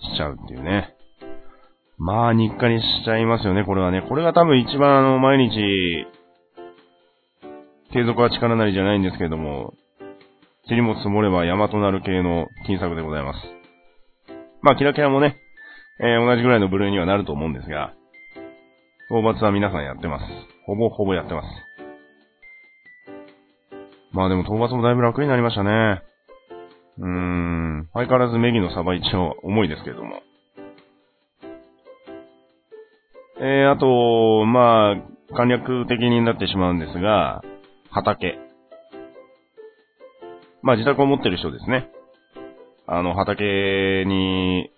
[0.00, 0.94] トしちゃうっていうね。
[1.96, 4.02] まあ、日課にしちゃいますよね、これはね。
[4.02, 6.06] これが多分一番あの、毎日、
[7.92, 9.74] 継続は力なりじゃないんですけれども、
[10.68, 13.38] 塵も積もれば山となる系の金策でございます。
[14.62, 15.36] まあ、キラキラもね、
[16.00, 17.94] えー、同じぐらいの部類にはなると思うんですが、
[19.08, 20.24] 討伐は皆さんやってます。
[20.66, 21.46] ほぼほぼやってます。
[24.14, 26.02] まあでも討伐もだいぶ楽になりましたね。
[26.98, 30.22] うーん、相変わらずメギのサバ一応重いですけれども。
[33.40, 37.42] えー、あと、まあ、簡略的になってしまうんですが、
[37.90, 38.38] 畑。
[40.62, 41.90] まあ自宅を持ってる人ですね。
[42.86, 44.70] あの、畑に、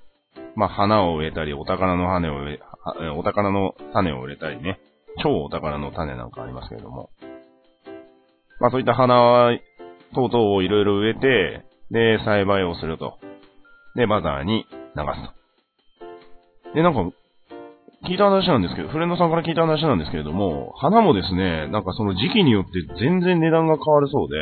[0.54, 4.80] まあ花を植えたり、お宝の種を植え、お宝の種を植えたりね。
[5.22, 7.10] 超お宝の種なんかありますけれども。
[8.60, 9.58] まあそういった花
[10.14, 13.18] 等々をいろいろ植えて、で、栽培をすると。
[13.94, 14.66] で、バザーに
[14.96, 15.28] 流す
[16.64, 16.74] と。
[16.74, 17.00] で、なんか、
[18.08, 24.36] 聞いた話なんですけど、フレンドさんから聞いた話なんですけれども、花もですね、なんかその時期によって全然値段が変わるそうで、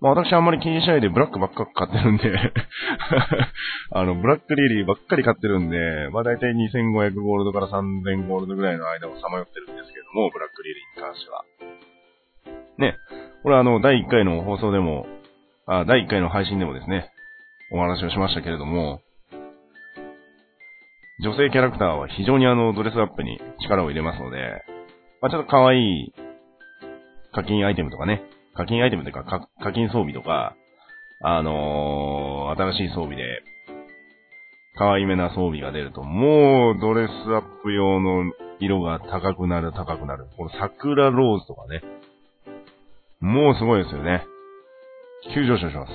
[0.00, 2.24] まあ私あんまり気にしないでブラックばっか買ってるんで
[3.94, 11.44] あの、ブラックリリーばっかり買ってるんで、まあ大体2500ゴールドから3000ゴールドぐらいの間をさまよってるんですけども、ブラックリリーに関しては。
[12.78, 12.96] ね。
[13.42, 15.06] これはあの、第1回の放送でも、
[15.66, 17.10] あ、第1回の配信でもですね、
[17.72, 19.00] お話をしましたけれども、
[21.22, 24.62] 女性キャラクターは非常にあの、ドレスアップに力を入れますので、
[25.20, 26.12] まあちょっと可愛い
[27.32, 28.22] 課金アイテムとかね、
[28.54, 30.54] 課金アイテムというか、課金装備とか、
[31.24, 33.22] あのー、新しい装備で、
[34.76, 38.24] 可愛めな装備が出ると、もう、ドレスアップ用の
[38.58, 40.26] 色が高くなる、高くなる。
[40.36, 41.82] この桜ローズとかね。
[43.22, 44.26] もうすごいですよね。
[45.32, 45.92] 急上昇します。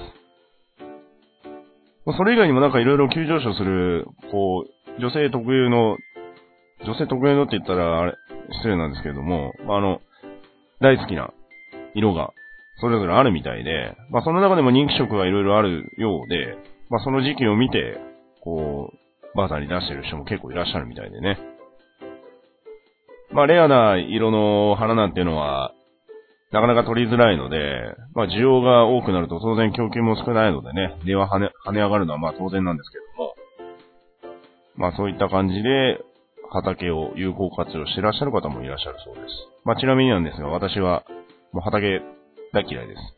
[2.17, 5.97] それ以外にもなんかいろいろ急上昇する、こう、女性特有の、
[6.85, 8.13] 女性特有のって言ったら、あれ、
[8.53, 9.99] 失礼なんですけれども、あの、
[10.79, 11.33] 大好きな
[11.95, 12.31] 色が、
[12.79, 16.55] それぞれあるみたいで、まあその中でも人気色がいろいろあるようで、
[16.89, 17.97] まあその時期を見て、
[18.41, 21.37] こう、バーザーに出してる人も結構いらっしゃるみたいでね。
[23.33, 25.73] まあレアな色の花なんていうのは、
[26.51, 33.35] なかなか取りづらいので、まあ需要が多くなると当然供給も少ないのでね、値は跳ね跳ね上がるのはまあ当然なんですけども、
[34.75, 35.99] まあそういった感じで
[36.49, 39.27] 畑を有効活用してらっしゃる方もいらっしゃるそうです。
[39.65, 41.03] まあちなみになんですが、私は
[41.51, 42.01] もう畑
[42.53, 43.17] 大嫌いです。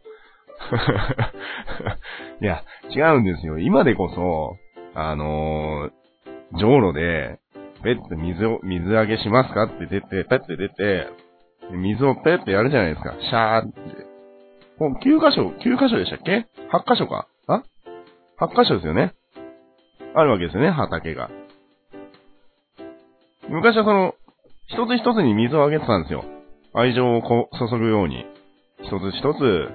[2.42, 3.60] いや、違うんですよ。
[3.60, 4.58] 今でこそ、
[4.94, 7.40] あのー、じょうろで、
[7.84, 11.08] ペッて水を、水揚げしますかって出て、ペッて出て、
[11.72, 13.16] 水をペッてやるじゃないですか。
[13.20, 14.10] シャーって。
[14.80, 17.64] もう9箇所、9箇所でしたっけ ?8 箇所かあ
[18.40, 19.14] ?8 箇所ですよね。
[20.16, 21.30] あるわけですよね、畑が。
[23.50, 24.16] 昔はその、
[24.68, 26.24] 一つ一つに水をあげてたんですよ。
[26.74, 28.26] 愛情をこう注ぐように。
[28.82, 29.70] 一つ一つ、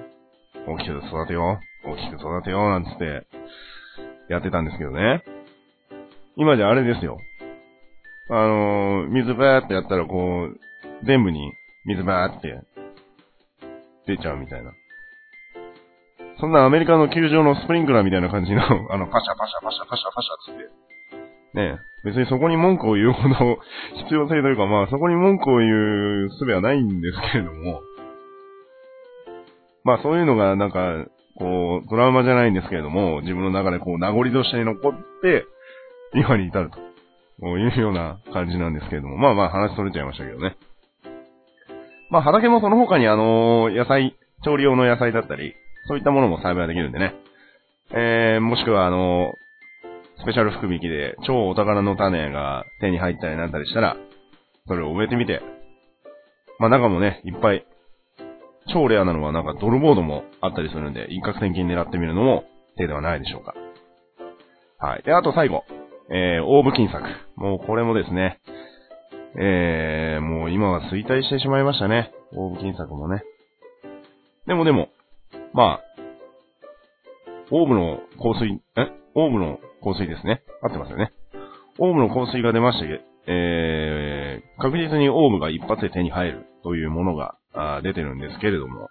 [0.67, 1.91] 大きく育てよう。
[1.91, 3.27] 大きく育てよう、なんつって、
[4.29, 5.23] やってたんですけどね。
[6.37, 7.17] 今じゃあれですよ。
[8.29, 11.53] あのー、水バーってやったらこう、全部に
[11.85, 12.61] 水バーって
[14.07, 14.71] 出ちゃうみたいな。
[16.39, 20.85] そんなアメリカの球場のスプリンクラーみたいな感じの、 あの、パシャパシャパシャパシャパシャつって。
[21.57, 23.57] ねえ別にそこに文句を言うほど
[23.95, 27.81] 必要性というか、まあそこに文句を言う術はないんですけれども、
[29.83, 31.05] まあそういうのがなんか、
[31.37, 35.45] こう、トラマじゃないんですけれども、自分の中でこう、名残として残って、
[36.13, 36.79] 今に至ると。
[37.41, 40.55] いうような感じなんですけれども、まあまあ話取れちゃいましたけどね。
[42.09, 45.55] まあ畑もその他にあの野菜、調理用の野菜だったり、
[45.87, 47.15] そういったものも栽培できるんでね。
[47.91, 49.33] えー、もしくはあの
[50.19, 53.97] スペシャル福引きで超お宝の種が手に入ったりなんたりしたら、
[54.67, 55.41] それを植えてみて、
[56.59, 57.65] まあ中もね、いっぱい、
[58.73, 62.45] 超レアなのはなんかドルボードもあったりするんで、一攫千金狙ってみるのも
[62.77, 63.53] 手ではないでしょうか。
[64.79, 65.03] はい。
[65.03, 65.63] で、あと最後、
[66.09, 67.03] えー、オーブ金作。
[67.35, 68.39] もうこれもですね、
[69.37, 72.11] えー、もう今は衰退してしまいましたね。
[72.33, 73.23] オーブ金作もね。
[74.47, 74.89] でもでも、
[75.53, 75.81] まあ、
[77.51, 78.91] オーブの香水、え？
[79.15, 80.41] オーブの香水ですね。
[80.61, 81.11] 合ってますよね。
[81.79, 87.35] オーブの香水が出まして、えー、確実にオーブが一発で手に入るというものが
[87.83, 88.89] 出てるんですけれども、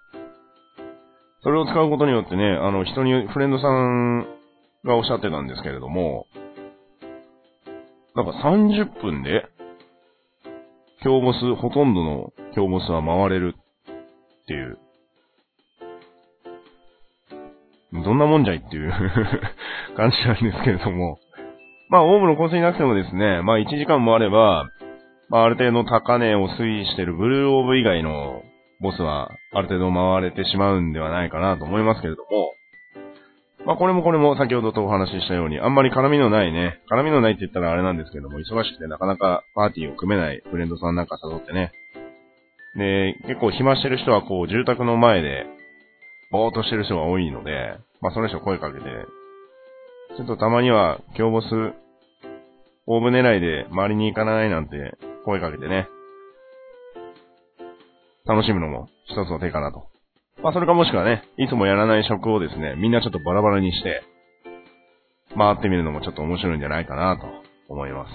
[1.43, 4.23] それを使うことによってね、あの、人に、フレンドさん
[4.85, 6.27] がおっしゃってたんですけれども、
[8.15, 9.47] なんか30分で、
[11.05, 14.79] 強ボス、ほとんどの強ボスは回れるっていう。
[17.93, 18.91] どんなもんじゃいっていう
[19.97, 21.19] 感じなんですけれども。
[21.91, 24.65] まあ、オーブの香水なくてもですね、まあ1時間もあれば、
[25.29, 28.43] まあある程度高値を推移してるブルーオーブ以外の
[28.81, 32.55] ボスはある程度回れてしまうんではないかなと思いますけれども、
[33.67, 41.73] まあこれもこれも先ほどとお話ししたように、あんまり絡みのないね、絡みのないって言ったらあれなんですけども、忙しくてなかなかパーティーを組めないフレンドさんなんか誘ってね。
[42.77, 45.47] で、結構暇してる人はこう住宅の前で、
[46.31, 48.85] ぼーっとしてる人が多いので、まあその人声かけて、
[50.17, 51.47] ちょっとたまには今日ボス、
[52.87, 54.93] オーブ狙いで周りに行かないなんて
[55.25, 55.89] 声かけてね、
[58.27, 59.94] 楽しむのも一つの手かなと。
[60.45, 64.03] まあそれかもしくはね、いつもやらない職をですね、みんなちょっとバラバラにして、
[65.35, 67.27] 回ってみるのもちょっと面白いんじゃないかなと
[67.73, 68.11] 思います。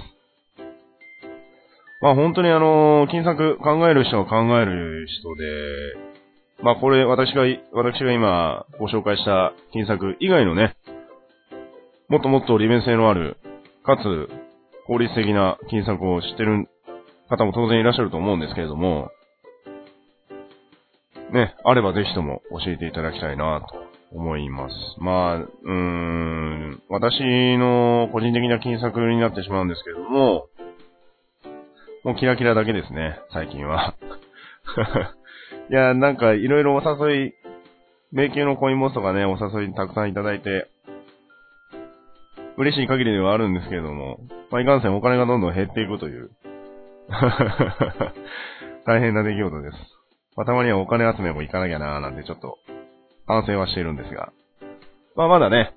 [2.02, 10.76] まあ本当にあの、金策考える人は考える人で、まあこれ私が、私が今ご紹介した金策以外のね、
[12.10, 13.38] もっともっと利便性のある、
[13.84, 14.30] かつ
[14.86, 16.70] 効率的な金策を知ってる
[17.28, 19.10] 方も当然いらっしゃると思うんですけれども、
[21.32, 24.75] ね、あればぜひとも教えていただきたいなと思います。
[25.00, 27.19] まあ、うーん、私
[27.58, 30.48] の個人的な金策になってしまうんですけども、
[32.04, 33.94] もうキラキラだけですね、最近は。
[35.69, 37.34] いや、なんかいろいろお誘い、
[38.12, 40.67] 迷宮のコインボスとかね、お誘いたくさんいただいて、
[42.58, 44.19] 嬉しい限りではあるんですけれども、
[44.50, 46.32] まあ、いかんせんお金がどんどん減っていくという、
[48.86, 49.98] 大変な出来事です。
[50.40, 52.60] まあ、たまにはお金集めも行かなきゃなーなんてちょっと
[53.27, 54.31] 反省はしているんですが。
[55.17, 55.73] まあ、まだね、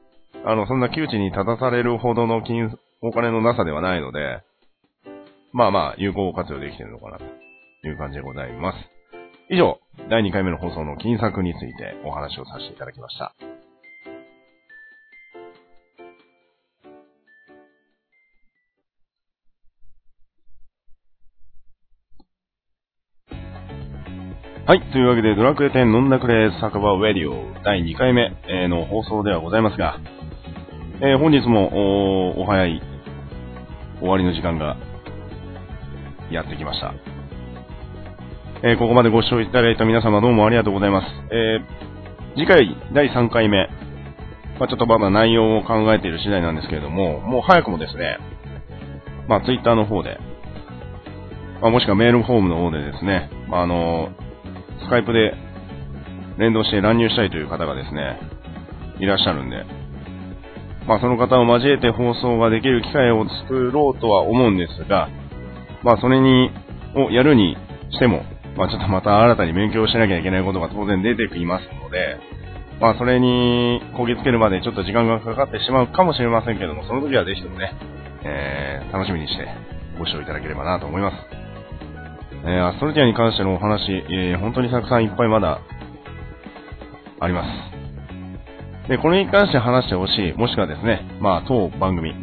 [0.46, 4.38] あの、そんな窮地に立たされるほどの金、お金のなさではないので、
[5.52, 7.24] まあまあ、有効活用できてるのかなと
[7.88, 8.78] いう感じでございます。
[9.50, 13.34] 以上、第2回目の放送の金策についてお話をさせていただきました。
[24.64, 24.80] はい。
[24.92, 28.30] というわけで、ドラクエ10飲んだくれ酒場ウェディオ第2回目
[28.68, 29.98] の放送ではございますが、
[31.00, 32.80] えー本日もお早い
[33.98, 34.76] 終わりの時間が
[36.30, 36.94] やってきました。
[38.62, 41.06] えーここまでご視聴いただいた皆様どうもありがとうございます。
[41.32, 43.66] えー次回第3回目、
[44.60, 48.18] まあ、ちょっとまだ内容を考えている次第なんですけれども、もう早くもですね、
[49.26, 50.18] まあ、ツイッターの方で、
[51.60, 54.10] まあ、もしくはメールフォームの方でですね、まあ、あの、
[54.83, 55.35] スカイプで
[56.39, 58.18] 連動して乱入したいという方がですね、
[58.99, 59.64] いらっしゃるんで、
[60.87, 65.09] まあ、その方を交えて放送ができる機会を作ろうとは思うんですが、
[65.83, 66.51] まあ、それに、
[66.95, 67.57] をやるに
[67.91, 68.24] しても、
[68.57, 72.18] まあ、ちょっとまた新たに勉強しなきゃいけないことが当然出てきますので、
[72.80, 77.72] まあ、それにこぎつけるまでちょっと時間がかかってしまうかもしれませんけども、その時はぜひともね、
[78.24, 79.47] えー、楽しみにして
[79.99, 81.41] ご視聴いただければなと思います。
[82.45, 85.61] えー、アストルティアに関してのお話、えー、本当にたくさんいっぱいまだ
[87.20, 88.88] あります。
[88.88, 92.14] で、これに関して話してほしい、もしくはですね、まあ、当番組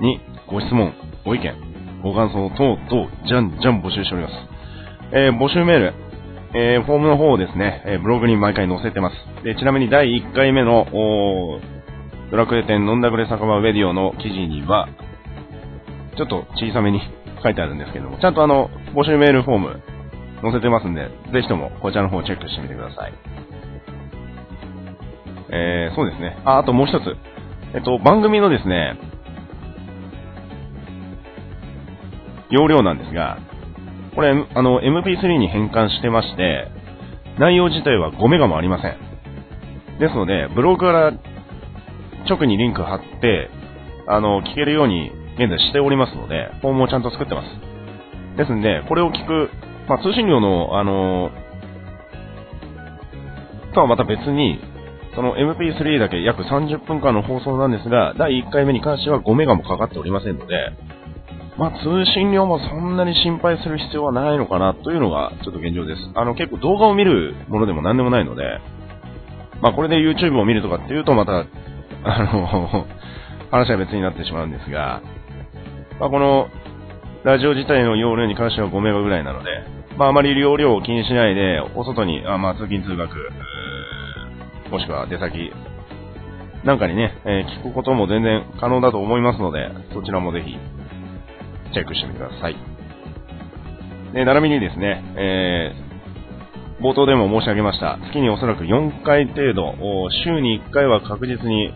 [0.00, 0.94] にご質問、
[1.24, 1.54] ご意見、
[2.02, 4.34] ご感想等々、じゃんじゃん募集しております。
[5.12, 5.94] えー募集メール、
[6.54, 9.44] えーフォームの方をですね、えブログに毎回載せてます。
[9.44, 11.60] で、ちなみに第1回目の、お
[12.30, 14.88] ドラクエ店飲んだくれ酒場ウェディオの記事には、
[16.16, 17.00] ちょっと小さめに
[17.42, 19.82] 書いてあるんですけども、ちゃんとあの、募集メールフォーム
[20.42, 23.12] 載せてますんで、ぜひともこちらの方をチェックしてみてください。
[25.52, 26.38] えー、そうですね。
[26.44, 27.16] あ、あともう一つ。
[27.74, 28.98] えっと、番組のですね、
[32.50, 33.38] 容量なんですが、
[34.14, 36.68] これ、あの、MP3 に変換してまして、
[37.38, 39.98] 内容自体は5メガもありません。
[40.00, 41.12] ですので、ブログから
[42.28, 43.50] 直にリンク貼って、
[44.06, 47.48] あの、聞けるように現在しておりますので、フォームをちゃんと作ってます。
[48.36, 49.48] ですんで、これを聞く、
[49.88, 51.30] まあ、通信量の、あの、
[53.72, 54.60] とはまた別に、
[55.14, 60.54] その MP3 だけ約30分間の放送なんですが、第1回目に関しては5メガもかかっておりませんので、
[61.56, 66.00] まあ、通信量もそんなに心配する必要はないのかなというのがちょっと現状です。
[66.14, 68.42] あの、結構動画を見るものでも何でもないので、
[69.62, 71.46] まあ、これで YouTube を見るとかっていうとまた、
[72.04, 72.86] あの、
[73.50, 75.02] 話は別になってしまうんですが、
[76.00, 76.48] まあ、この、
[77.24, 79.50] ラジオ自体の容量に関しては5メガぐらいなので、
[79.98, 83.12] まあ、あまり容量を気にしないで、お外に、あまあ、通勤通学、
[84.70, 85.52] もしくは出先、
[86.64, 90.56] なんかにね、えー聞くことも全然可能だと思いますので、そちらもぜひ、
[91.74, 92.56] チェックしてみてください。
[94.14, 99.74] で、並びにですね、えー、冒頭でも申し上げました、月におそらく4回程度、
[100.24, 101.74] 週に1回は確実に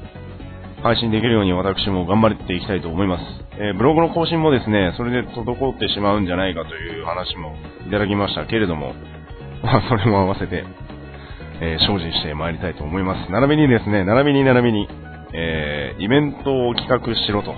[0.85, 3.25] 配信できるように私も頑張っていきたいと思います。
[3.57, 7.57] えーブログの更新もですね、それで滞ってしまうんじゃないかという話も
[7.89, 8.93] いただきましたけれども、
[9.65, 10.63] まあ、それも合わせて、
[11.63, 13.33] えー精進してまいりたいと思います。
[13.33, 14.87] 並びにですね、並びに並びに、
[15.33, 17.55] えーイベントを企画しろと、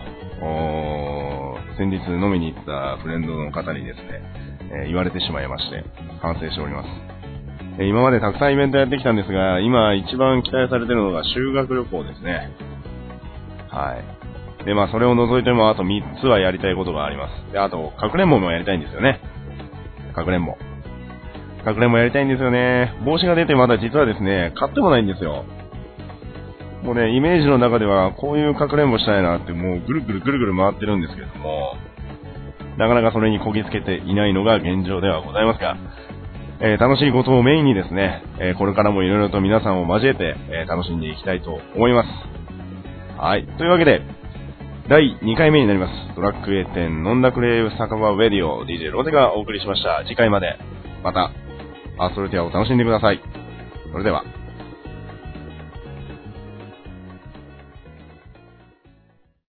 [1.78, 4.22] 先日飲みに行ったフレンドの方にですね、
[4.70, 5.82] えー言われてしまいまして、
[6.22, 6.88] 反省しております。
[7.80, 12.65] え今までたくさんイベントやってきたんですが、今一番期待されてるのが修学旅行ですね。
[13.76, 13.96] は
[14.62, 14.64] い。
[14.64, 17.52] で、まあ、それを除いても、あと3つはやりたいことがあります。
[17.52, 19.20] で、あと、かくれんぼもやりたいんですよね。
[20.14, 20.56] かくれんぼ。
[21.62, 22.94] かくれんぼやりたいんですよね。
[23.04, 25.44] 帽子が出てまだ実はですね、買ってもないんですよ。
[26.82, 31.74] もうね、イメージの中では、こういうかくれんぼしたいなって、もうぐるぐるぐるぐる回ってるんですけども、
[32.78, 35.76] なかなかそれにこぎつけていないのが現状ではございますが、
[36.60, 42.45] えー楽しいことをメインにですね、えーこれからもいろいろと皆さんを交えて、えー楽しんでいきたいと思います。
[43.18, 43.46] はい。
[43.56, 44.02] というわけで、
[44.88, 45.92] 第2回目になります。
[46.14, 50.04] ドラッグ A 店飲んだくれ酒場ウェディオ DJ ロテがお送りしました。
[50.06, 50.58] 次回まで、
[51.02, 51.32] また、
[51.98, 53.20] アストルティアを楽しんでください。
[53.90, 54.22] それでは。